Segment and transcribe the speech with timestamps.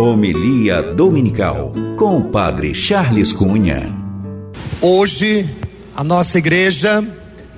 [0.00, 3.94] Homilia Dominical com o Padre Charles Cunha.
[4.80, 5.46] Hoje,
[5.94, 7.04] a nossa igreja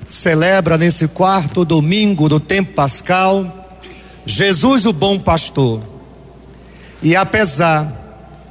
[0.09, 3.79] celebra nesse quarto domingo do tempo pascal
[4.27, 5.81] Jesus, o bom pastor.
[7.01, 7.93] E apesar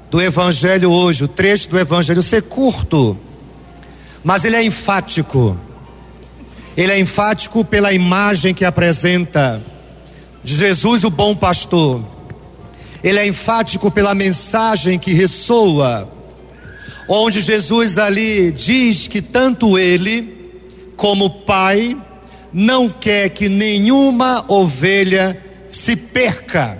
[0.10, 3.18] do evangelho hoje, o trecho do evangelho ser curto,
[4.24, 5.58] mas ele é enfático.
[6.78, 9.62] Ele é enfático pela imagem que apresenta
[10.42, 12.02] de Jesus, o bom pastor.
[13.04, 16.10] Ele é enfático pela mensagem que ressoa,
[17.08, 20.52] onde Jesus ali diz que tanto ele
[20.96, 21.98] como Pai
[22.54, 26.80] não quer que nenhuma ovelha se perca.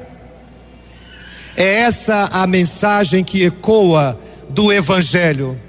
[1.56, 5.60] É essa a mensagem que ecoa do Evangelho.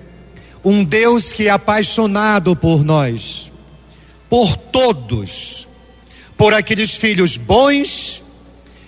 [0.65, 3.51] Um Deus que é apaixonado por nós,
[4.29, 5.67] por todos,
[6.37, 8.22] por aqueles filhos bons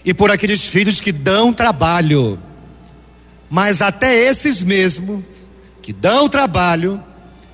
[0.04, 2.38] e por aqueles filhos que dão trabalho.
[3.48, 5.24] Mas até esses mesmo
[5.80, 7.02] que dão trabalho,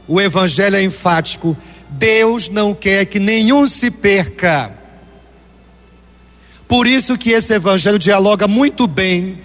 [0.09, 1.57] o evangelho é enfático.
[1.91, 4.73] Deus não quer que nenhum se perca.
[6.67, 9.41] Por isso que esse evangelho dialoga muito bem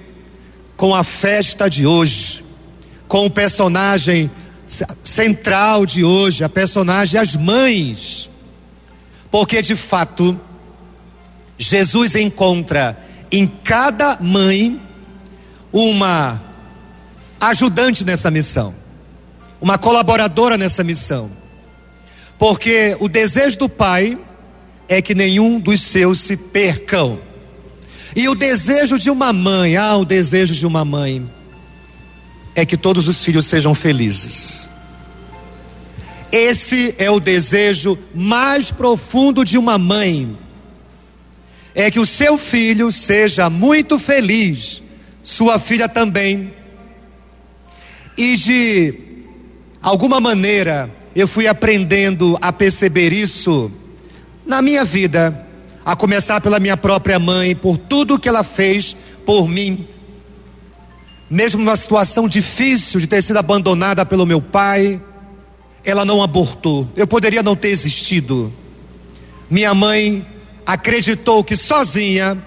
[0.78, 2.44] com a festa de hoje,
[3.08, 4.30] com o personagem
[5.04, 8.30] central de hoje, a personagem as mães.
[9.32, 10.40] Porque de fato,
[11.58, 12.98] Jesus encontra
[13.32, 14.80] em cada mãe
[15.72, 16.42] uma
[17.40, 18.74] ajudante nessa missão,
[19.62, 21.32] uma colaboradora nessa missão.
[22.38, 24.18] Porque o desejo do Pai
[24.88, 27.20] é que nenhum dos seus se percam.
[28.16, 31.30] E o desejo de uma mãe, ah, o desejo de uma mãe,
[32.54, 34.68] é que todos os filhos sejam felizes.
[36.32, 40.38] Esse é o desejo mais profundo de uma mãe
[41.76, 44.82] é que o seu filho seja muito feliz,
[45.22, 46.54] sua filha também.
[48.18, 48.94] E de
[49.82, 53.70] alguma maneira eu fui aprendendo a perceber isso
[54.46, 55.46] na minha vida,
[55.84, 59.86] a começar pela minha própria mãe, por tudo que ela fez por mim.
[61.30, 65.02] Mesmo numa situação difícil de ter sido abandonada pelo meu pai,
[65.84, 66.88] ela não abortou.
[66.96, 68.54] Eu poderia não ter existido.
[69.50, 70.26] Minha mãe
[70.66, 72.38] acreditou que sozinha,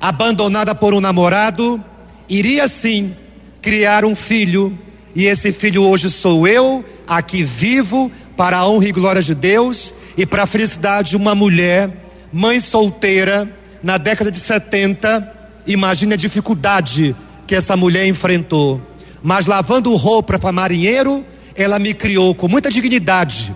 [0.00, 1.82] abandonada por um namorado,
[2.28, 3.16] iria sim
[3.62, 4.78] criar um filho,
[5.14, 9.94] e esse filho hoje sou eu, aqui vivo, para a honra e glória de Deus
[10.16, 11.90] e para a felicidade de uma mulher,
[12.32, 13.50] mãe solteira,
[13.82, 15.34] na década de 70.
[15.66, 17.16] Imagine a dificuldade
[17.46, 18.80] que essa mulher enfrentou.
[19.22, 21.24] Mas lavando roupa para marinheiro,
[21.54, 23.54] ela me criou com muita dignidade.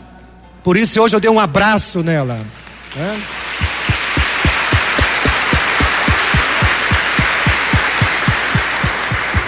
[0.64, 2.40] Por isso hoje eu dei um abraço nela.
[2.96, 3.22] Né?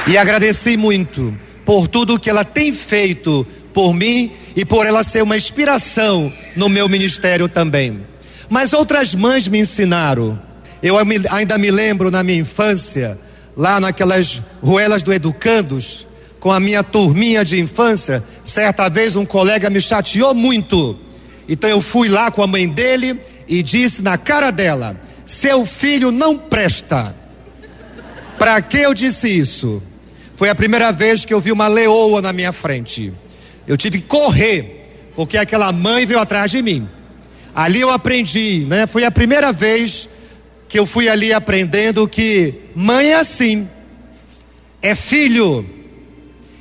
[0.06, 5.22] E agradeci muito por tudo que ela tem feito por mim e por ela ser
[5.22, 8.00] uma inspiração no meu ministério também.
[8.50, 10.40] Mas outras mães me ensinaram.
[10.82, 10.96] Eu
[11.30, 13.16] ainda me lembro na minha infância,
[13.56, 16.06] lá naquelas ruelas do Educandos,
[16.40, 20.98] com a minha turminha de infância, certa vez um colega me chateou muito.
[21.48, 26.10] Então eu fui lá com a mãe dele e disse na cara dela: Seu filho
[26.10, 27.14] não presta.
[28.36, 29.80] Para que eu disse isso?
[30.42, 33.12] Foi a primeira vez que eu vi uma leoa na minha frente.
[33.64, 36.88] Eu tive que correr, porque aquela mãe veio atrás de mim.
[37.54, 38.88] Ali eu aprendi, né?
[38.88, 40.08] Foi a primeira vez
[40.68, 43.68] que eu fui ali aprendendo que mãe é assim,
[44.82, 45.64] é filho.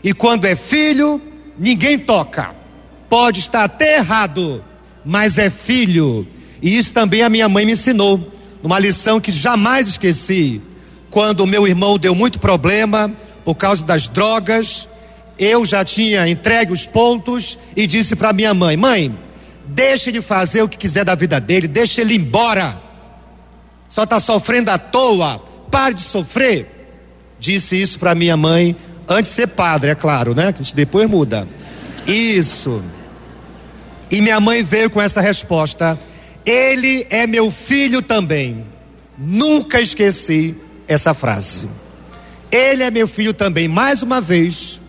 [0.03, 1.19] E quando é filho,
[1.58, 2.52] ninguém toca.
[3.09, 4.63] Pode estar até errado,
[5.03, 6.28] mas é filho.
[6.62, 8.31] E isso também a minha mãe me ensinou,
[8.62, 10.62] numa lição que jamais esqueci.
[11.09, 13.12] Quando meu irmão deu muito problema,
[13.44, 14.88] por causa das drogas.
[15.38, 19.18] Eu já tinha entregue os pontos e disse para minha mãe: Mãe,
[19.66, 22.80] deixe ele fazer o que quiser da vida dele, deixe ele embora.
[23.90, 26.68] Só está sofrendo à toa, pare de sofrer.
[27.39, 28.75] Disse isso para minha mãe,
[29.07, 30.54] antes de ser padre, é claro, né?
[30.54, 31.48] Que a gente depois muda.
[32.06, 32.83] Isso.
[34.12, 36.00] E minha mãe veio com essa resposta:
[36.45, 38.65] Ele é meu filho também.
[39.18, 40.56] Nunca esqueci
[40.88, 41.68] essa frase.
[42.51, 43.68] Ele é meu filho também.
[43.68, 44.80] Mais uma vez,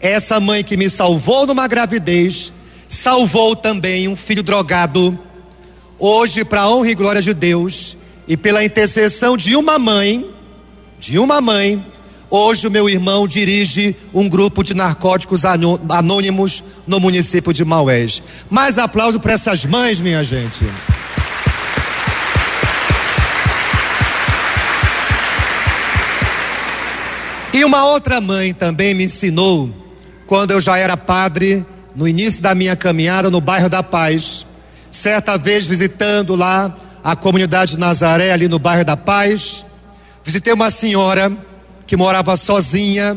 [0.00, 2.52] essa mãe que me salvou numa gravidez,
[2.88, 5.18] salvou também um filho drogado.
[5.98, 7.96] Hoje, para a honra e glória de Deus,
[8.26, 10.30] e pela intercessão de uma mãe,
[10.98, 11.84] de uma mãe,
[12.30, 18.22] hoje o meu irmão dirige um grupo de narcóticos anônimos no município de Maués.
[18.48, 20.64] Mais aplauso para essas mães, minha gente.
[27.54, 29.72] E uma outra mãe também me ensinou,
[30.26, 31.64] quando eu já era padre,
[31.94, 34.44] no início da minha caminhada no bairro da Paz,
[34.90, 36.74] certa vez visitando lá
[37.04, 39.64] a comunidade de Nazaré, ali no bairro da Paz,
[40.24, 41.30] visitei uma senhora
[41.86, 43.16] que morava sozinha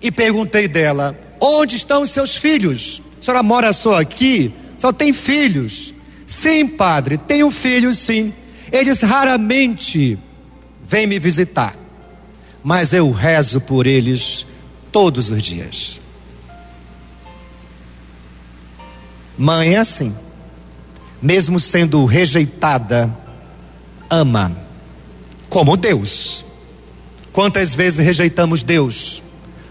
[0.00, 3.02] e perguntei dela: Onde estão os seus filhos?
[3.20, 4.54] A senhora mora só aqui?
[4.78, 5.92] Só tem filhos?
[6.28, 8.32] Sim, padre, tenho filhos, sim.
[8.70, 10.16] Eles raramente
[10.88, 11.74] vêm me visitar,
[12.62, 14.46] mas eu rezo por eles
[14.90, 16.00] todos os dias.
[19.36, 20.14] Mãe é assim,
[21.20, 23.12] mesmo sendo rejeitada,
[24.08, 24.56] ama,
[25.48, 26.44] como Deus.
[27.32, 29.22] Quantas vezes rejeitamos Deus?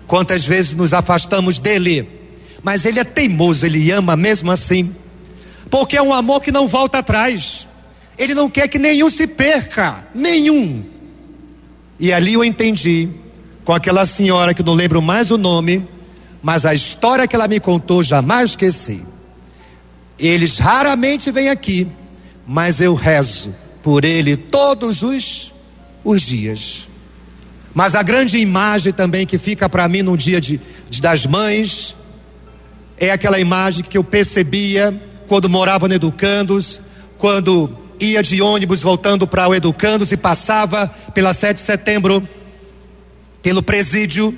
[0.07, 2.09] Quantas vezes nos afastamos dele?
[2.63, 4.94] Mas ele é teimoso, ele ama mesmo assim,
[5.69, 7.67] porque é um amor que não volta atrás.
[8.17, 10.83] Ele não quer que nenhum se perca, nenhum.
[12.01, 13.07] E ali eu entendi,
[13.63, 15.88] com aquela senhora que não lembro mais o nome,
[16.42, 19.03] mas a história que ela me contou jamais esqueci.
[20.18, 21.88] Eles raramente vêm aqui,
[22.48, 23.53] mas eu rezo
[23.83, 25.53] por ele todos os,
[26.03, 26.88] os dias.
[27.71, 30.59] Mas a grande imagem também que fica para mim no dia de,
[30.89, 31.95] de, das mães
[32.97, 36.81] é aquela imagem que eu percebia quando morava no Educandos,
[37.19, 42.27] quando ia de ônibus voltando para o Educandos e passava pela 7 de setembro,
[43.42, 44.38] pelo presídio,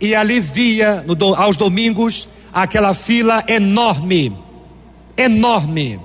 [0.00, 4.36] e ali via no, aos domingos aquela fila enorme
[5.16, 6.00] enorme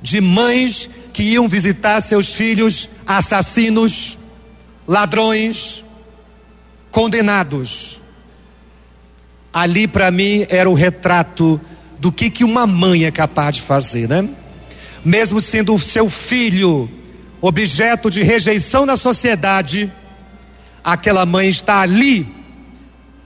[0.00, 4.18] de mães que iam visitar seus filhos assassinos,
[4.86, 5.84] ladrões,
[6.90, 8.00] condenados.
[9.52, 11.60] Ali para mim era o retrato
[11.98, 14.28] do que que uma mãe é capaz de fazer, né?
[15.04, 16.88] Mesmo sendo o seu filho
[17.40, 19.92] objeto de rejeição na sociedade,
[20.82, 22.26] aquela mãe está ali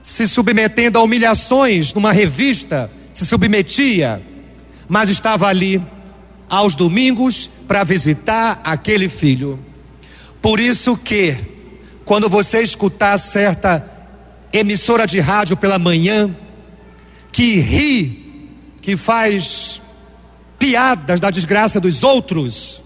[0.01, 4.21] se submetendo a humilhações numa revista, se submetia
[4.87, 5.81] mas estava ali
[6.49, 9.59] aos domingos para visitar aquele filho.
[10.41, 11.37] Por isso que,
[12.05, 13.85] quando você escutar certa
[14.53, 16.33] emissora de rádio pela manhã,
[17.31, 18.47] que ri,
[18.81, 19.66] que faz
[20.59, 22.81] piadas da desgraça dos outros,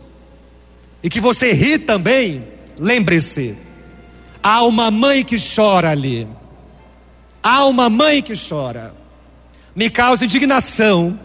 [1.03, 2.47] e que você ri também,
[2.77, 3.55] lembre-se,
[4.41, 6.27] há uma mãe que chora ali.
[7.41, 8.93] Há uma mãe que chora.
[9.75, 11.19] Me causa indignação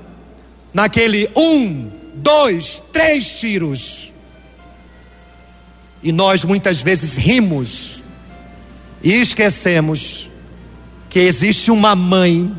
[0.72, 4.12] naquele um, dois, três tiros.
[6.02, 8.02] E nós muitas vezes rimos
[9.02, 10.28] e esquecemos
[11.10, 12.54] que existe uma mãe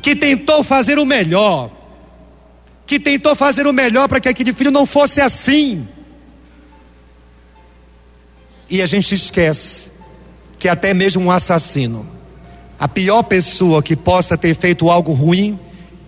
[0.00, 1.70] que tentou fazer o melhor,
[2.88, 5.86] que tentou fazer o melhor para que aquele filho não fosse assim.
[8.68, 9.90] E a gente esquece
[10.58, 12.04] que até mesmo um assassino,
[12.80, 15.56] a pior pessoa que possa ter feito algo ruim,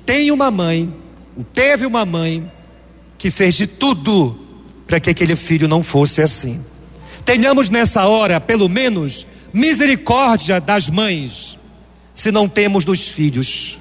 [0.05, 0.93] tem uma mãe
[1.45, 2.51] teve uma mãe
[3.19, 4.39] que fez de tudo
[4.87, 6.65] para que aquele filho não fosse assim.
[7.25, 11.59] Tenhamos nessa hora, pelo menos, misericórdia das mães,
[12.15, 13.79] se não temos dos filhos.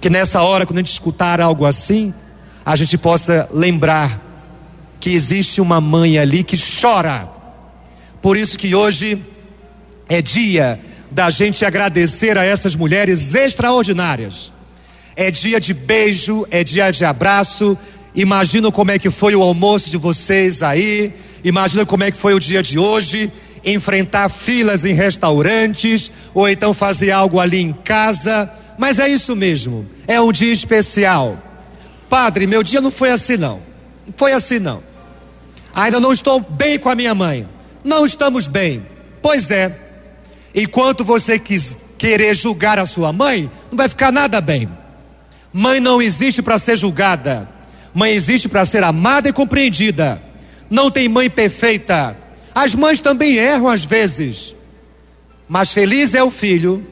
[0.00, 2.14] Que nessa hora, quando a gente escutar algo assim,
[2.64, 4.20] a gente possa lembrar
[5.00, 7.28] que existe uma mãe ali que chora.
[8.20, 9.22] Por isso que hoje
[10.08, 14.52] é dia da gente agradecer a essas mulheres extraordinárias
[15.20, 17.76] é dia de beijo, é dia de abraço.
[18.14, 21.12] Imagino como é que foi o almoço de vocês aí.
[21.42, 23.28] Imagina como é que foi o dia de hoje.
[23.64, 28.48] Enfrentar filas em restaurantes, ou então fazer algo ali em casa.
[28.78, 31.36] Mas é isso mesmo, é um dia especial.
[32.08, 33.60] Padre, meu dia não foi assim não.
[34.16, 34.82] Foi assim não.
[35.74, 37.46] Ainda não estou bem com a minha mãe.
[37.82, 38.86] Não estamos bem.
[39.20, 39.76] Pois é.
[40.54, 44.68] Enquanto você quis querer julgar a sua mãe, não vai ficar nada bem.
[45.52, 47.48] Mãe não existe para ser julgada.
[47.92, 50.22] Mãe existe para ser amada e compreendida.
[50.70, 52.16] Não tem mãe perfeita.
[52.54, 54.54] As mães também erram às vezes.
[55.48, 56.86] Mas feliz é o filho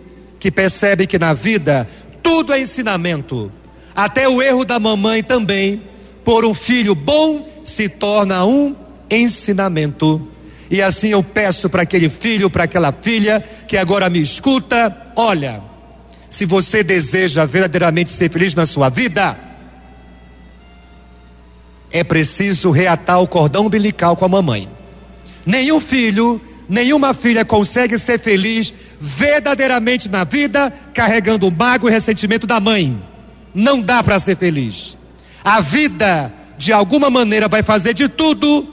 [0.46, 1.88] que percebe que na vida
[2.22, 3.50] tudo é ensinamento.
[3.96, 5.82] Até o erro da mamãe também,
[6.24, 8.76] por um filho bom, se torna um
[9.10, 10.24] ensinamento.
[10.70, 15.60] E assim eu peço para aquele filho, para aquela filha que agora me escuta: olha,
[16.30, 19.36] se você deseja verdadeiramente ser feliz na sua vida,
[21.90, 24.68] é preciso reatar o cordão umbilical com a mamãe.
[25.44, 32.46] Nenhum filho, nenhuma filha consegue ser feliz verdadeiramente na vida carregando o mago e ressentimento
[32.46, 33.00] da mãe.
[33.54, 34.96] Não dá para ser feliz.
[35.44, 38.68] A vida, de alguma maneira, vai fazer de tudo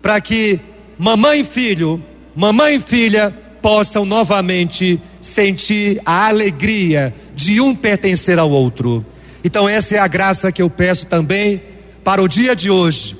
[0.00, 0.60] para que
[0.98, 2.02] mamãe e filho,
[2.34, 9.04] mamãe e filha possam novamente sentir a alegria de um pertencer ao outro.
[9.44, 11.62] Então, essa é a graça que eu peço também
[12.04, 13.16] para o dia de hoje,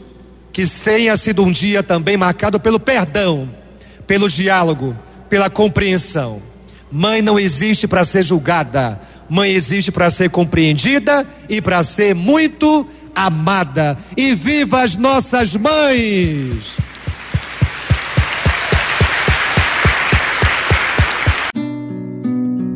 [0.52, 3.49] que tenha sido um dia também marcado pelo perdão,
[4.06, 4.97] pelo diálogo,
[5.28, 6.42] pela compreensão.
[6.90, 12.87] Mãe não existe para ser julgada, mãe existe para ser compreendida e para ser muito
[13.14, 13.97] amada.
[14.16, 16.76] E viva as nossas mães!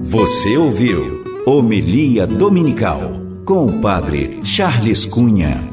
[0.03, 3.01] Você ouviu Homilia Dominical
[3.47, 5.72] com o Padre Charles Cunha.